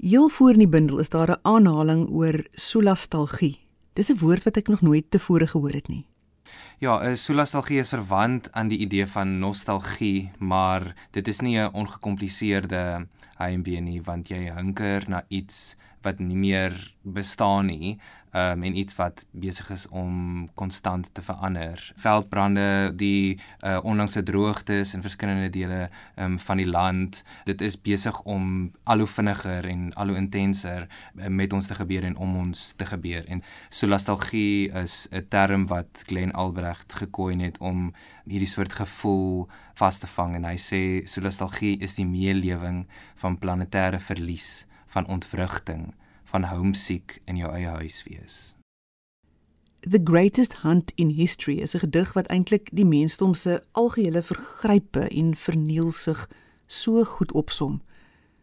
Heel 0.00 0.28
voor 0.28 0.52
in 0.52 0.58
die 0.58 0.68
bundel 0.68 0.98
is 0.98 1.08
daar 1.08 1.30
'n 1.30 1.40
aanhaling 1.42 2.10
oor 2.10 2.46
solastalgie. 2.52 3.58
Dis 3.92 4.10
'n 4.10 4.18
woord 4.18 4.44
wat 4.44 4.56
ek 4.56 4.68
nog 4.68 4.80
nooit 4.80 5.04
tevore 5.10 5.46
gehoor 5.46 5.72
het 5.72 5.88
nie. 5.88 6.06
Ja, 6.78 7.00
'n 7.10 7.16
solastalgie 7.16 7.78
is 7.78 7.88
verwant 7.88 8.52
aan 8.52 8.68
die 8.68 8.78
idee 8.78 9.06
van 9.06 9.38
nostalgie, 9.38 10.30
maar 10.38 10.94
dit 11.10 11.28
is 11.28 11.40
nie 11.40 11.58
'n 11.58 11.72
ongekompliseerde 11.72 13.06
heimwee 13.38 13.80
nie 13.80 14.00
want 14.04 14.30
jy 14.32 14.48
hunker 14.54 15.08
na 15.08 15.22
iets 15.28 15.76
wat 16.02 16.18
nie 16.18 16.36
meer 16.36 16.74
bestaan 17.02 17.66
nie 17.66 17.98
um, 18.32 18.62
en 18.62 18.76
iets 18.76 18.96
wat 18.98 19.24
besig 19.30 19.70
is 19.70 19.86
om 19.88 20.48
konstant 20.54 21.08
te 21.14 21.22
verander. 21.22 21.80
Veldbrande, 21.96 22.92
die 22.96 23.38
uh, 23.60 23.78
onlangse 23.82 24.22
droogtes 24.22 24.94
in 24.94 25.04
verskillende 25.04 25.50
dele 25.50 25.88
um, 26.16 26.38
van 26.38 26.60
die 26.60 26.68
land, 26.68 27.22
dit 27.48 27.60
is 27.64 27.78
besig 27.80 28.20
om 28.22 28.70
al 28.84 29.04
hoe 29.04 29.10
vinniger 29.10 29.66
en 29.68 29.88
al 29.94 30.12
hoe 30.12 30.20
intenser 30.20 30.86
uh, 30.86 31.26
met 31.28 31.52
ons 31.52 31.66
te 31.66 31.78
gebeur 31.78 32.06
en 32.08 32.16
om 32.16 32.36
ons 32.44 32.72
te 32.76 32.86
gebeur. 32.86 33.24
En 33.28 33.42
solastalgie 33.68 34.70
is 34.82 35.08
'n 35.12 35.26
term 35.28 35.66
wat 35.66 36.04
Glenn 36.06 36.32
Albrecht 36.32 36.92
gekoin 36.92 37.40
het 37.40 37.58
om 37.58 37.92
hierdie 38.24 38.48
soort 38.48 38.72
gevoel 38.72 39.48
vas 39.74 39.98
te 39.98 40.06
vang 40.06 40.34
en 40.34 40.44
hy 40.44 40.56
sê 40.56 41.06
solastalgie 41.06 41.78
is 41.80 41.94
die 41.94 42.06
meelewing 42.06 42.86
van 43.16 43.38
planetêre 43.38 44.00
verlies 44.00 44.67
van 44.88 45.06
ontwrigting 45.06 45.94
van 46.28 46.44
homesick 46.44 47.20
in 47.24 47.36
jou 47.36 47.52
eie 47.52 47.68
huis 47.80 48.02
wees. 48.08 48.54
The 49.80 50.00
Greatest 50.04 50.60
Hunt 50.62 50.92
in 50.94 51.08
History 51.08 51.58
is 51.58 51.74
'n 51.74 51.78
gedig 51.78 52.12
wat 52.12 52.26
eintlik 52.26 52.68
die 52.72 52.84
mensdom 52.84 53.34
se 53.34 53.62
algehele 53.72 54.22
vergrype 54.22 55.08
en 55.08 55.34
vernielsig 55.36 56.28
so 56.66 57.04
goed 57.04 57.32
opsom. 57.32 57.82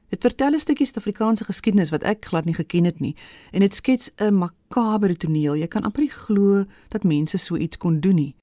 Dit 0.10 0.22
vertel 0.22 0.54
'n 0.54 0.60
stukkie 0.60 0.86
Suid-Afrikaanse 0.86 1.44
geskiedenis 1.44 1.90
wat 1.90 2.04
ek 2.04 2.26
glad 2.26 2.46
nie 2.46 2.54
geken 2.54 2.84
het 2.86 3.00
nie 3.00 3.16
en 3.52 3.60
dit 3.60 3.74
skets 3.74 4.10
'n 4.18 4.34
makabere 4.34 5.18
toneel. 5.18 5.56
Jy 5.56 5.68
kan 5.68 5.84
amper 5.84 6.02
nie 6.02 6.10
glo 6.10 6.66
dat 6.90 7.04
mense 7.04 7.38
so 7.38 7.56
iets 7.56 7.78
kon 7.78 8.00
doen 8.00 8.16
nie. 8.16 8.36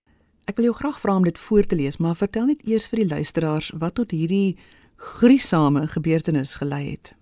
Ek 0.44 0.56
wil 0.56 0.64
jou 0.64 0.74
graag 0.74 1.00
vra 1.00 1.16
om 1.16 1.24
dit 1.24 1.38
voor 1.38 1.66
te 1.66 1.76
lees, 1.76 1.96
maar 1.96 2.16
vertel 2.16 2.46
net 2.46 2.66
eers 2.66 2.86
vir 2.86 2.98
die 2.98 3.08
luisteraars 3.08 3.72
wat 3.78 3.94
tot 3.94 4.10
hierdie 4.10 4.56
gruisame 4.96 5.86
gebeurtenis 5.86 6.54
gelei 6.54 6.90
het. 6.90 7.14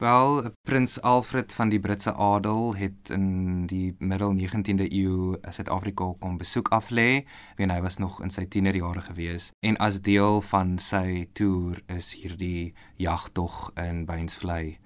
Wel, 0.00 0.50
prins 0.62 1.02
Alfred 1.02 1.52
van 1.52 1.68
die 1.68 1.80
Britse 1.80 2.14
adel 2.14 2.74
het 2.74 3.10
in 3.10 3.66
die 3.66 3.94
middel 3.98 4.32
19de 4.32 4.86
eeu 4.92 5.36
Suid-Afrika 5.44 6.06
kom 6.18 6.38
besoek 6.40 6.70
aflê, 6.72 7.26
wen 7.58 7.68
hy 7.68 7.82
was 7.84 7.98
nog 8.00 8.16
in 8.24 8.32
sy 8.32 8.46
tienerjare 8.48 9.02
gewees 9.04 9.50
en 9.60 9.76
as 9.76 9.98
deel 10.00 10.40
van 10.48 10.78
sy 10.80 11.26
toer 11.36 11.82
is 11.92 12.14
hierdie 12.16 12.72
jagtog 12.96 13.58
in 13.76 14.06
Beinsvlei 14.08 14.78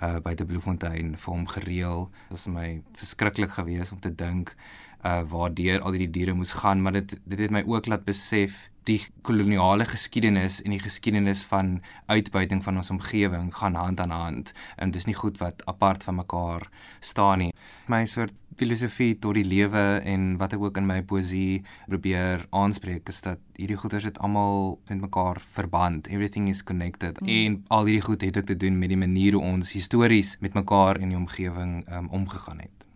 uh 0.00 0.24
by 0.24 0.32
die 0.40 0.48
Bloemfontein 0.48 1.18
vir 1.20 1.34
hom 1.34 1.44
gereël. 1.52 2.08
Dit 2.30 2.38
was 2.38 2.48
my 2.56 2.68
verskriklik 2.96 3.52
geweest 3.60 3.92
om 3.92 4.00
te 4.00 4.14
dink 4.24 4.56
uh 5.04 5.22
waardeur 5.28 5.80
al 5.80 5.96
die 5.98 6.10
diere 6.10 6.34
moes 6.34 6.52
gaan, 6.62 6.82
maar 6.82 6.92
dit 6.92 7.16
dit 7.24 7.38
het 7.38 7.50
my 7.50 7.64
ook 7.66 7.86
laat 7.86 8.04
besef 8.04 8.72
die 8.88 8.98
koloniale 9.22 9.84
geskiedenis 9.86 10.58
en 10.62 10.74
die 10.74 10.82
geskiedenis 10.82 11.42
van 11.46 11.76
uitbuiting 12.10 12.62
van 12.64 12.76
ons 12.80 12.90
omgewing 12.90 13.52
gaan 13.54 13.78
hand 13.78 14.00
aan 14.00 14.10
hand 14.10 14.52
en 14.76 14.90
dis 14.90 15.06
nie 15.06 15.14
goed 15.14 15.38
wat 15.38 15.62
apart 15.70 16.02
van 16.02 16.18
mekaar 16.18 16.68
staan 17.00 17.38
nie. 17.38 17.52
My 17.86 18.04
soort 18.10 18.34
filosofie 18.58 19.14
tot 19.18 19.38
die 19.38 19.46
lewe 19.46 20.02
en 20.04 20.36
wat 20.40 20.56
ek 20.56 20.64
ook 20.66 20.76
in 20.80 20.86
my 20.86 21.00
poesie 21.08 21.62
probeer 21.86 22.44
aanspreek 22.50 23.08
is 23.08 23.22
dat 23.24 23.40
hierdie 23.56 23.78
goeders 23.78 24.06
het 24.10 24.18
almal 24.18 24.78
met 24.90 25.00
mekaar 25.00 25.40
verband. 25.54 26.10
Everything 26.10 26.48
is 26.50 26.64
connected. 26.66 27.20
Mm. 27.20 27.28
En 27.28 27.58
al 27.68 27.88
hierdie 27.88 28.04
goed 28.04 28.26
het 28.26 28.38
ook 28.38 28.50
te 28.50 28.56
doen 28.58 28.78
met 28.78 28.92
die 28.92 29.00
manier 29.00 29.38
hoe 29.38 29.42
ons 29.54 29.72
histories 29.72 30.36
met 30.40 30.58
mekaar 30.58 31.00
in 31.00 31.14
die 31.14 31.18
omgewing 31.18 31.82
um, 31.88 32.08
omgegaan 32.10 32.58
het. 32.66 32.91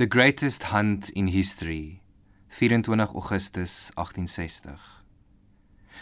The 0.00 0.06
greatest 0.06 0.62
hunt 0.72 1.10
in 1.10 1.26
history 1.26 2.00
24 2.48 3.14
Augustus 3.14 3.90
1860 3.96 4.78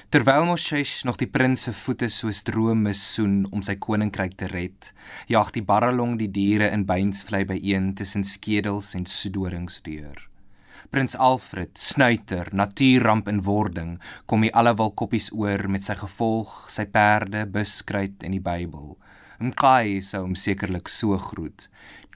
Terwyl 0.08 0.44
Moshesh 0.46 1.02
nog 1.02 1.16
die 1.18 1.26
prins 1.26 1.64
se 1.66 1.72
voete 1.74 2.06
soos 2.06 2.44
drome 2.46 2.92
soen 2.94 3.40
om 3.50 3.64
sy 3.66 3.74
koninkryk 3.74 4.36
te 4.38 4.46
red, 4.52 4.92
jag 5.26 5.50
die 5.56 5.64
barrelong 5.66 6.14
die 6.20 6.30
diere 6.30 6.70
in 6.76 6.86
beinsvlei 6.86 7.42
byeen 7.50 7.90
tussen 7.98 8.22
skedels 8.22 8.92
en 8.94 9.08
sodorings 9.10 9.80
deur. 9.82 10.22
Prins 10.94 11.18
Alfred, 11.18 11.74
snuiter, 11.74 12.54
natuurramp 12.54 13.26
in 13.26 13.42
wording, 13.50 13.96
kom 14.30 14.46
hy 14.46 14.54
allewel 14.54 14.94
koppies 14.94 15.32
oor 15.34 15.66
met 15.66 15.82
sy 15.82 15.98
gevolg, 15.98 16.54
sy 16.70 16.86
perde, 16.86 17.48
buskruit 17.50 18.22
en 18.22 18.38
die 18.38 18.44
Bybel. 18.46 18.94
Mqai 19.40 20.00
sou 20.02 20.24
hom 20.24 20.34
sekerlik 20.34 20.88
so 20.90 21.16
groet. 21.16 21.68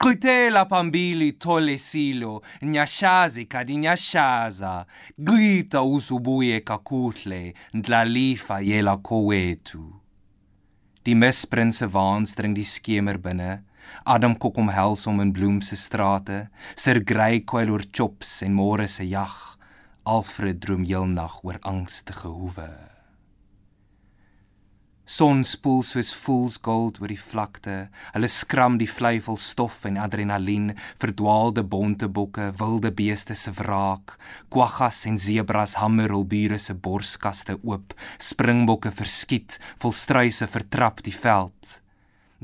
Qitela 0.03 0.65
pambili 0.67 1.33
tole 1.39 1.77
silo, 1.79 2.43
nyashazi 2.63 3.47
kadinyashaza. 3.47 4.87
Grita 5.17 5.83
usubuye 5.83 6.61
kakutle, 6.61 7.55
ndlalifa 7.75 8.61
yela 8.61 8.97
kowetu. 8.97 10.03
Die 11.05 11.15
misprinse 11.15 11.87
waans 11.87 12.35
dring 12.35 12.55
die 12.55 12.67
skemer 12.67 13.19
binne. 13.19 13.63
Adam 14.07 14.35
kok 14.35 14.59
omhels 14.59 15.07
om 15.07 15.21
in 15.21 15.33
bloemse 15.33 15.77
strate. 15.77 16.49
Sir 16.75 17.01
Grey 17.01 17.43
kwyl 17.47 17.71
oor 17.71 17.87
chops 17.91 18.43
en 18.47 18.55
môre 18.55 18.89
se 18.89 19.07
jag. 19.07 19.35
Alfred 20.07 20.59
droom 20.63 20.87
heelnag 20.87 21.43
oor 21.43 21.59
angstige 21.63 22.27
hoewe. 22.27 22.92
Son 25.05 25.43
spoel 25.43 25.81
soos 25.83 26.13
fools 26.15 26.61
gold 26.63 27.01
oor 27.03 27.11
die 27.11 27.19
vlakte. 27.19 27.89
Hulle 28.15 28.29
skram 28.31 28.77
die 28.79 28.87
vlei 28.87 29.17
vol 29.19 29.39
stof 29.43 29.81
en 29.89 29.99
adrenalien, 29.99 30.71
verdwaalde 31.03 31.65
bonte 31.67 32.07
bokke, 32.07 32.53
wilde 32.61 32.93
beeste 32.95 33.35
se 33.35 33.51
wraak. 33.59 34.15
Kwaggas 34.55 35.03
en 35.11 35.19
zebras 35.19 35.75
hamer 35.83 36.15
hul 36.15 36.23
bure 36.25 36.59
se 36.59 36.77
borskaste 36.79 37.59
oop. 37.67 37.97
Springbokke 38.23 38.93
verskiet, 38.95 39.59
vol 39.83 39.93
struise 39.93 40.47
vertrap 40.47 41.03
die 41.03 41.17
veld. 41.17 41.81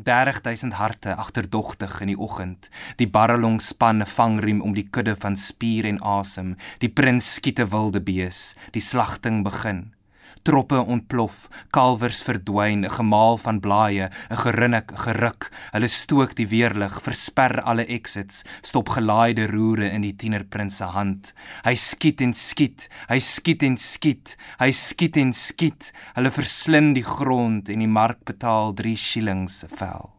30000 0.02 0.74
harte 0.78 1.14
agterdogtig 1.14 1.94
in 2.02 2.10
die 2.12 2.18
oggend. 2.18 2.70
Die 2.98 3.06
barrelong 3.06 3.60
span 3.60 4.02
'n 4.02 4.06
vangriem 4.06 4.62
om 4.62 4.74
die 4.74 4.88
kudde 4.90 5.14
van 5.14 5.36
spier 5.36 5.86
en 5.86 6.02
asem. 6.02 6.56
Die 6.80 6.90
prins 6.90 7.34
skiet 7.34 7.60
'n 7.60 7.70
wilde 7.70 8.00
bees. 8.00 8.56
Die 8.72 8.82
slagting 8.82 9.44
begin 9.44 9.92
troppe 10.42 10.78
ontplof, 10.80 11.48
kalwers 11.70 12.22
verdwyn, 12.24 12.84
'n 12.84 12.90
gemaal 12.90 13.36
van 13.36 13.60
blaaie, 13.60 14.10
'n 14.30 14.36
gerinnik, 14.36 14.92
geruk. 15.04 15.50
Hulle 15.72 15.88
stook 15.88 16.34
die 16.34 16.48
weerlig, 16.48 17.02
versper 17.02 17.60
alle 17.62 17.86
exits, 17.86 18.44
stop 18.62 18.88
gelaaide 18.88 19.46
roere 19.46 19.90
in 19.90 20.02
die 20.02 20.16
tienerprins 20.16 20.76
se 20.76 20.84
hand. 20.84 21.34
Hy 21.64 21.74
skiet 21.74 22.20
en 22.20 22.34
skiet, 22.34 22.88
hy 23.08 23.18
skiet 23.18 23.62
en 23.62 23.76
skiet, 23.76 24.36
hy 24.58 24.70
skiet 24.70 25.16
en 25.16 25.32
skiet. 25.32 25.92
Hulle 26.14 26.30
verslind 26.30 26.94
die 26.94 27.04
grond 27.04 27.68
en 27.68 27.78
die 27.78 27.88
mark 27.88 28.24
betaal 28.24 28.74
3 28.74 28.96
shillings 28.96 29.60
se 29.60 29.68
vel. 29.68 30.10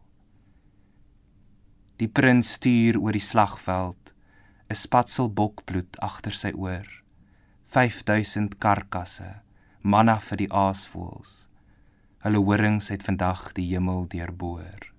Die 1.98 2.08
prins 2.08 2.54
stuur 2.54 3.00
oor 3.00 3.12
die 3.12 3.20
slagveld, 3.20 4.14
'n 4.70 4.74
spatsel 4.74 5.28
bokbloed 5.28 5.98
agter 5.98 6.32
sy 6.32 6.52
oor. 6.54 6.86
5000 7.66 8.58
karkasse 8.58 9.42
manna 9.80 10.18
vir 10.20 10.36
die 10.36 10.50
aasvoëls. 10.52 11.46
Hulle 12.20 12.38
horings 12.44 12.90
het 12.92 13.02
vandag 13.02 13.52
die 13.56 13.66
hemel 13.72 14.06
deurboor. 14.08 14.90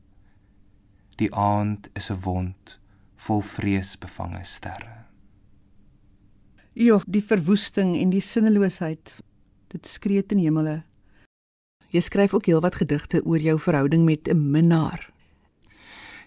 Die 1.17 1.29
aand 1.33 1.89
is 1.93 2.09
'n 2.09 2.21
wond 2.23 2.79
vol 3.15 3.41
vreesbevange 3.41 4.43
sterre. 4.43 5.05
Ja, 6.73 7.01
die 7.05 7.23
verwoesting 7.23 7.97
en 7.97 8.09
die 8.09 8.21
sinneloosheid. 8.21 9.19
Dit 9.67 9.87
skree 9.87 10.25
ten 10.25 10.39
hemele. 10.39 10.83
Jy 11.91 11.99
skryf 11.99 12.33
ook 12.33 12.45
heelwat 12.45 12.75
gedigte 12.75 13.25
oor 13.25 13.39
jou 13.39 13.59
verhouding 13.59 14.05
met 14.05 14.27
'n 14.27 14.51
minnaar. 14.51 15.10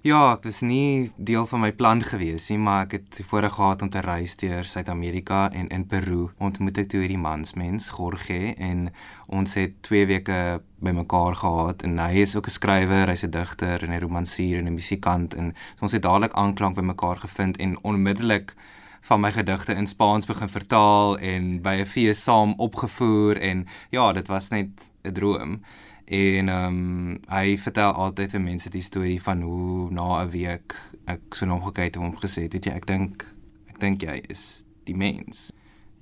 Ja, 0.05 0.37
dit 0.37 0.53
is 0.53 0.59
nie 0.61 1.13
deel 1.17 1.47
van 1.49 1.63
my 1.63 1.71
plan 1.73 2.03
gewees 2.05 2.51
nie, 2.53 2.59
maar 2.61 2.83
ek 2.85 2.91
het 2.99 3.21
voorheen 3.25 3.55
gehad 3.55 3.83
om 3.87 3.89
te 3.89 4.03
reis 4.05 4.35
deur 4.37 4.67
Suid-Amerika 4.69 5.47
en 5.57 5.71
in 5.73 5.87
Peru. 5.89 6.27
Ontmoet 6.45 6.83
ek 6.83 6.91
toe 6.93 7.01
hierdie 7.01 7.17
mansmens, 7.17 7.87
Jorge, 7.89 8.53
en 8.61 8.91
ons 9.33 9.55
het 9.57 9.79
2 9.89 10.05
weke 10.11 10.37
bymekaar 10.85 11.39
gehad 11.41 11.87
en 11.89 11.97
hy 12.05 12.21
is 12.21 12.37
ook 12.37 12.53
'n 12.53 12.57
skrywer, 12.59 13.09
hy's 13.09 13.25
'n 13.25 13.33
digter 13.33 13.81
en 13.81 13.97
'n 13.97 14.05
romansier 14.05 14.59
en 14.59 14.69
'n 14.69 14.77
musikant 14.77 15.35
en 15.35 15.55
so 15.77 15.89
ons 15.89 15.97
het 15.97 16.03
dadelik 16.03 16.37
aanklank 16.37 16.77
bymekaar 16.77 17.25
gevind 17.25 17.57
en 17.57 17.79
onmiddellik 17.83 18.53
van 19.01 19.21
my 19.21 19.33
gedigte 19.33 19.73
in 19.73 19.87
Spaans 19.87 20.27
begin 20.27 20.49
vertaal 20.49 21.19
en 21.19 21.63
by 21.63 21.81
'n 21.81 21.87
fees 21.87 22.23
saam 22.23 22.55
opgevoer 22.57 23.41
en 23.41 23.67
ja, 23.91 24.13
dit 24.13 24.29
was 24.29 24.51
net 24.51 24.69
'n 25.03 25.13
droom. 25.13 25.63
En 26.05 26.49
ehm 26.49 26.67
um, 26.67 27.21
hy 27.33 27.57
vertel 27.59 27.93
altyd 27.93 28.37
vir 28.37 28.41
mense 28.41 28.71
die 28.71 28.85
storie 28.85 29.23
van 29.23 29.41
hoe 29.43 29.91
na 29.91 30.25
'n 30.25 30.31
week 30.31 30.77
ek 31.09 31.35
so 31.35 31.47
na 31.47 31.57
hom 31.57 31.65
gekyk 31.65 31.85
het 31.85 31.97
en 31.97 32.03
hom 32.03 32.17
gesê 32.17 32.45
het, 32.45 32.53
weet 32.53 32.65
jy, 32.65 32.73
ek 32.73 32.87
dink 32.87 33.25
ek 33.73 33.81
dink 33.81 34.03
jy 34.03 34.21
is 34.29 34.65
die 34.85 34.97
mens. 34.97 35.54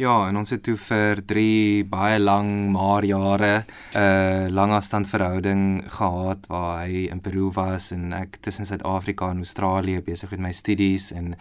Ja, 0.02 0.26
en 0.26 0.34
ons 0.40 0.50
het 0.50 0.64
toe 0.66 0.74
vir 0.88 1.20
3 1.30 1.84
baie 1.86 2.16
lang 2.18 2.72
maar 2.74 3.04
jare 3.06 3.62
'n 3.62 3.98
uh, 3.98 4.48
langafstand 4.50 5.06
verhouding 5.06 5.84
gehad 5.86 6.46
waar 6.48 6.82
hy 6.82 7.06
in 7.06 7.20
Peru 7.20 7.50
was 7.54 7.92
en 7.92 8.12
ek 8.12 8.36
tussen 8.40 8.66
Suid-Afrika 8.66 9.30
en 9.30 9.36
Australië 9.36 10.02
besig 10.02 10.30
met 10.30 10.40
my 10.40 10.52
studies 10.52 11.12
en 11.12 11.36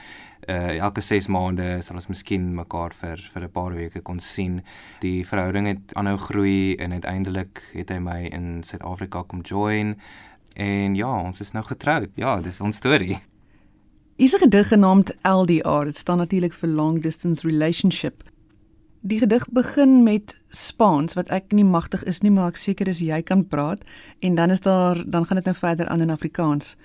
uh 0.47 0.77
elke 0.77 1.01
6 1.01 1.27
maande 1.27 1.81
sal 1.81 1.95
ons 1.95 2.07
miskien 2.07 2.53
mekaar 2.55 2.93
vir 2.93 3.17
vir 3.33 3.43
'n 3.43 3.51
paar 3.51 3.73
weke 3.73 4.01
kon 4.01 4.19
sien. 4.19 4.61
Die 4.99 5.25
verhouding 5.25 5.67
het 5.67 5.95
aanhou 5.95 6.17
groei 6.17 6.75
en 6.75 6.91
uiteindelik 6.91 7.61
het 7.73 7.89
hy 7.89 7.99
my 7.99 8.29
in 8.31 8.63
Suid-Afrika 8.63 9.23
kom 9.23 9.41
join. 9.41 9.97
En 10.55 10.95
ja, 10.95 11.21
ons 11.21 11.41
is 11.41 11.51
nou 11.51 11.63
getroud. 11.63 12.09
Ja, 12.15 12.41
dis 12.41 12.61
ons 12.61 12.75
storie. 12.75 13.17
'n 14.17 14.27
gedig 14.27 14.67
genaamd 14.67 15.15
LDR. 15.23 15.83
Dit 15.83 15.97
staan 15.97 16.17
natuurlik 16.17 16.53
vir 16.53 16.69
long 16.69 17.01
distance 17.01 17.47
relationship. 17.47 18.30
Die 19.01 19.19
gedig 19.19 19.49
begin 19.49 20.03
met 20.03 20.35
Spaans 20.49 21.15
wat 21.17 21.31
ek 21.33 21.55
nie 21.57 21.65
magtig 21.65 22.03
is 22.05 22.19
nie, 22.21 22.29
maar 22.29 22.51
ek 22.53 22.59
seker 22.61 22.85
is 22.91 22.99
jy 23.01 23.17
kan 23.25 23.41
praat 23.49 23.81
en 24.21 24.35
dan 24.37 24.53
is 24.53 24.61
daar 24.61 24.99
dan 25.01 25.25
gaan 25.25 25.39
dit 25.39 25.47
nou 25.49 25.55
verder 25.57 25.87
aan 25.89 26.03
in 26.05 26.13
Afrikaans. 26.13 26.75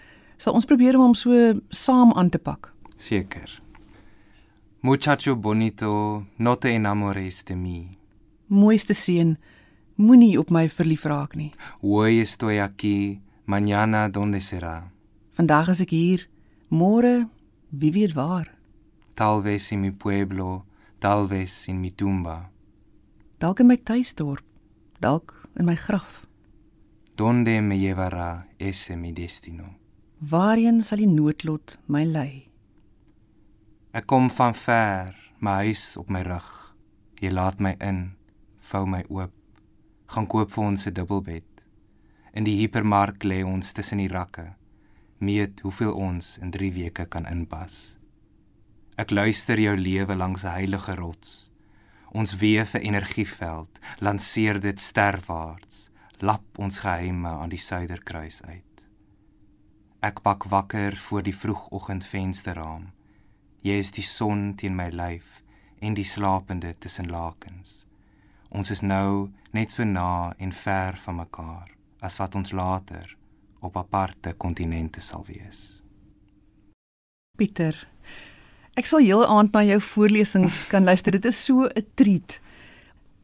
Sal 0.41 0.57
ons 0.57 0.65
probeer 0.65 0.97
om 0.97 1.11
hom 1.11 1.15
so 1.15 1.61
saam 1.69 2.15
aan 2.17 2.31
te 2.33 2.39
pak. 2.41 2.71
Seker. 2.97 3.61
Muchacho 4.81 5.37
bonito, 5.37 6.25
no 6.37 6.55
te 6.57 6.73
enamores 6.73 7.43
de 7.45 7.57
mí. 7.57 7.99
Mooiste 8.49 8.95
seun, 8.95 9.37
moenie 10.01 10.39
op 10.41 10.49
my 10.51 10.71
verlief 10.73 11.05
raak 11.05 11.35
nie. 11.37 11.51
Hoy 11.83 12.23
estoy 12.23 12.63
aquí, 12.65 13.21
mañana 13.45 14.09
donde 14.09 14.41
será? 14.41 14.89
Vandag 15.37 15.69
is 15.75 15.85
ek 15.85 15.93
hier, 15.93 16.25
môre 16.73 17.29
wie 17.69 17.93
weet 17.93 18.17
waar. 18.17 18.49
Tal 19.15 19.43
vez 19.45 19.69
en 19.73 19.85
mi 19.85 19.93
pueblo, 19.93 20.65
tal 20.99 21.27
vez 21.29 21.69
en 21.69 21.81
mi 21.81 21.91
tumba. 21.91 22.51
Dalk 23.39 23.61
in 23.61 23.67
my 23.67 23.77
tuisdorp, 23.77 24.45
dalk 25.01 25.35
in 25.59 25.67
my 25.67 25.77
graf. 25.77 26.27
Donde 27.17 27.61
me 27.63 27.79
llevará 27.79 28.47
ese 28.59 28.97
mi 28.97 29.13
destino? 29.13 29.75
Waarheen 30.21 30.83
sal 30.83 30.99
die 30.99 31.09
noodlot 31.09 31.79
my 31.87 32.05
lei? 32.05 32.49
Ek 33.97 34.05
kom 34.09 34.29
van 34.33 34.55
ver, 34.57 35.15
my 35.41 35.63
huis 35.65 35.97
op 35.97 36.09
my 36.13 36.21
rug. 36.25 36.49
Jy 37.21 37.31
laat 37.33 37.61
my 37.61 37.73
in, 37.81 38.17
vou 38.71 38.85
my 38.85 39.03
oop. 39.09 39.33
Gaan 40.13 40.29
koop 40.29 40.53
vir 40.53 40.65
ons 40.65 40.87
'n 40.87 40.93
dubbelbed. 40.93 41.49
In 42.33 42.45
die 42.45 42.57
hipermark 42.61 43.25
lê 43.25 43.45
ons 43.45 43.73
tussen 43.73 43.99
die 43.99 44.09
rakke. 44.09 44.55
Meet 45.19 45.61
hoeveel 45.61 45.95
ons 45.95 46.39
in 46.39 46.51
3 46.51 46.73
weke 46.73 47.07
kan 47.09 47.27
inpas. 47.27 47.97
Ek 48.97 49.11
luister 49.11 49.61
jou 49.61 49.77
lewe 49.77 50.17
langs 50.17 50.45
'n 50.45 50.57
heilige 50.57 50.95
rots. 50.95 51.51
Ons 52.13 52.37
weef 52.37 52.75
'n 52.75 52.87
energieveld, 52.87 53.79
lanseer 54.01 54.61
dit 54.61 54.81
sterwaarts, 54.81 55.91
lap 56.19 56.59
ons 56.59 56.79
geheime 56.79 57.29
aan 57.29 57.49
die 57.49 57.59
suiderkruis 57.59 58.43
uit. 58.43 58.89
Ek 60.01 60.23
bak 60.23 60.45
wakker 60.45 60.97
voor 60.97 61.23
die 61.23 61.37
vroegoggendvensterraam 61.37 62.97
Jy 63.67 63.81
is 63.83 63.89
die 63.91 64.05
son 64.07 64.53
teen 64.55 64.77
my 64.79 64.93
lyf 64.95 65.41
en 65.83 65.97
die 65.99 66.07
slapende 66.07 66.71
tussen 66.79 67.09
lakens. 67.11 67.81
Ons 68.55 68.71
is 68.71 68.83
nou 68.85 69.33
net 69.57 69.73
so 69.75 69.83
na 69.85 70.35
en 70.39 70.53
ver 70.55 70.95
van 71.03 71.19
mekaar 71.19 71.73
as 72.07 72.15
wat 72.21 72.37
ons 72.39 72.53
later 72.55 73.17
op 73.67 73.77
aparte 73.81 74.37
kontinente 74.39 75.03
sal 75.03 75.25
wees. 75.27 75.83
Pieter, 77.37 77.75
ek 78.77 78.85
sal 78.85 79.01
heel 79.01 79.25
aand 79.25 79.55
na 79.57 79.63
jou 79.65 79.79
voorlesings 79.81 80.67
kan 80.69 80.85
luister. 80.85 81.15
Dit 81.17 81.25
is 81.25 81.39
so 81.45 81.65
'n 81.65 81.87
treat. 81.95 82.41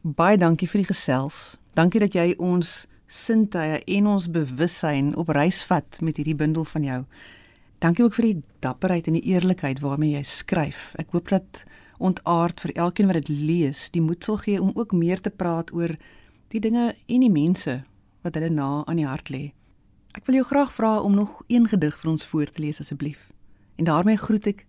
Baie 0.01 0.37
dankie 0.37 0.67
vir 0.67 0.81
die 0.81 0.93
gesels. 0.93 1.57
Dankie 1.75 1.99
dat 1.99 2.13
jy 2.13 2.35
ons 2.37 2.87
sintuie 3.07 3.83
en 3.85 4.07
ons 4.07 4.27
bewussyn 4.27 5.15
op 5.15 5.29
reis 5.29 5.63
vat 5.63 6.01
met 6.01 6.17
hierdie 6.17 6.35
bundel 6.35 6.65
van 6.65 6.83
jou. 6.83 7.05
Dankie 7.79 8.03
ook 8.03 8.15
vir 8.15 8.25
die 8.25 8.41
dapperheid 8.59 9.07
en 9.07 9.13
die 9.13 9.29
eerlikheid 9.29 9.79
waarmee 9.79 10.15
jy 10.17 10.23
skryf. 10.23 10.95
Ek 10.97 11.11
hoop 11.11 11.29
dat 11.29 11.63
ontaard 11.99 12.59
vir 12.59 12.71
elkeen 12.75 13.07
wat 13.07 13.15
dit 13.15 13.29
lees, 13.29 13.89
die 13.91 14.01
moed 14.01 14.23
sal 14.23 14.37
gee 14.37 14.61
om 14.61 14.71
ook 14.73 14.91
meer 14.91 15.21
te 15.21 15.29
praat 15.29 15.73
oor 15.73 15.95
die 16.47 16.59
dinge 16.59 16.95
en 17.07 17.19
die 17.19 17.31
mense 17.31 17.83
wat 18.23 18.35
hulle 18.35 18.49
na 18.49 18.83
aan 18.85 18.97
die 18.97 19.07
hart 19.07 19.29
lê. 19.29 19.53
Ek 20.13 20.25
wil 20.25 20.35
jou 20.35 20.45
graag 20.45 20.73
vra 20.73 20.99
om 20.99 21.13
nog 21.15 21.43
een 21.47 21.67
gedig 21.67 21.99
vir 21.99 22.11
ons 22.11 22.25
voor 22.25 22.45
te 22.45 22.61
lees 22.61 22.79
asseblief. 22.79 23.29
En 23.75 23.85
daarmee 23.85 24.17
groet 24.17 24.47
ek 24.47 24.65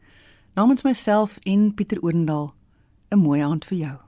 namens 0.55 0.85
myself 0.87 1.39
en 1.43 1.75
Pieter 1.75 1.99
Oendal 2.05 2.55
'n 3.11 3.19
mooi 3.19 3.41
aand 3.43 3.65
vir 3.65 3.79
jou. 3.79 3.99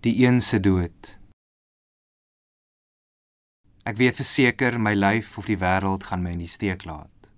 Die 0.00 0.26
een 0.26 0.40
se 0.40 0.60
dood. 0.60 1.18
Ek 3.84 3.96
weet 3.96 4.16
verseker 4.16 4.80
my 4.80 4.94
lyf 4.94 5.38
of 5.38 5.44
die 5.44 5.58
wêreld 5.58 6.04
gaan 6.04 6.22
my 6.22 6.30
in 6.30 6.38
die 6.38 6.48
steek 6.48 6.84
laat. 6.84 7.30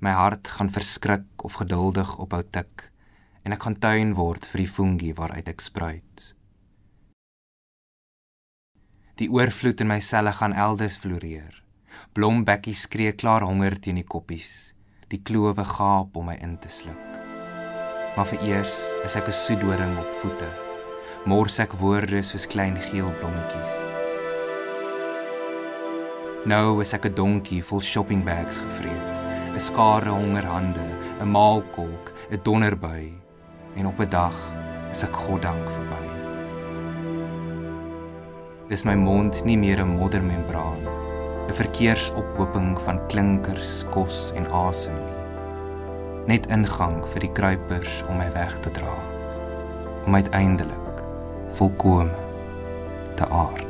My 0.00 0.10
hart 0.10 0.48
gaan 0.48 0.70
verskrik 0.70 1.44
of 1.44 1.52
geduldig 1.52 2.18
ophou 2.18 2.42
tik 2.42 2.90
en 3.42 3.52
ek 3.52 3.62
gaan 3.62 3.78
tuin 3.78 4.14
word 4.14 4.46
vir 4.46 4.58
die 4.58 4.72
fungi 4.72 5.14
waaruit 5.14 5.48
ek 5.48 5.60
spruit. 5.60 6.37
Die 9.18 9.26
oorvloed 9.34 9.80
in 9.82 9.88
my 9.90 9.98
selle 9.98 10.30
gaan 10.30 10.52
elders 10.54 10.94
floreer. 11.02 11.50
Blombekkies 12.14 12.84
skree 12.86 13.10
klaar 13.18 13.42
honger 13.42 13.74
teen 13.82 13.96
die 13.98 14.06
koppies. 14.06 14.76
Die 15.10 15.18
klowe 15.18 15.64
gaap 15.66 16.14
om 16.20 16.28
my 16.30 16.36
in 16.38 16.52
te 16.62 16.70
sluk. 16.70 17.16
Maar 18.14 18.28
vir 18.30 18.44
eers 18.46 18.76
is 19.02 19.16
ek 19.18 19.26
'n 19.26 19.34
soedoring 19.34 19.98
op 19.98 20.12
voete. 20.22 20.50
Mors 21.26 21.58
ek 21.58 21.74
woorde 21.82 22.22
soos 22.22 22.46
klein 22.46 22.76
geel 22.78 23.10
blommetjies. 23.18 23.74
Nou 26.46 26.80
is 26.80 26.94
ek 26.94 27.06
'n 27.06 27.14
donkie 27.14 27.62
vol 27.62 27.80
shopping 27.80 28.22
bags 28.24 28.58
gevreet, 28.58 29.16
'n 29.54 29.58
skare 29.58 30.10
hongerhande, 30.10 30.86
'n 31.20 31.26
maalkolk, 31.26 32.12
'n 32.30 32.40
donderbui 32.44 33.12
en 33.74 33.86
op 33.86 33.98
'n 33.98 34.10
dag 34.10 34.36
is 34.90 35.02
ek 35.02 35.12
goddank 35.12 35.66
verby. 35.66 36.17
Is 38.68 38.84
my 38.84 38.92
mond 38.94 39.44
nie 39.48 39.56
meer 39.56 39.80
'n 39.80 39.96
moddermembraan, 39.96 40.82
'n 41.48 41.54
verkeersophoping 41.56 42.76
van 42.84 43.00
klinkers, 43.08 43.84
kos 43.90 44.32
en 44.36 44.44
asem 44.52 44.94
nie. 44.94 45.14
Net 46.26 46.46
ingang 46.52 47.00
vir 47.12 47.20
die 47.20 47.32
kruipers 47.32 48.02
om 48.08 48.20
my 48.20 48.28
weg 48.32 48.60
te 48.60 48.70
dra. 48.70 48.92
Om 50.04 50.14
uiteindelik 50.14 51.00
volkome 51.52 52.12
te 53.16 53.24
aard. 53.28 53.67